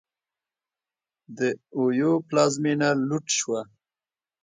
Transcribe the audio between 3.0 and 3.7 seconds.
لوټ شوه.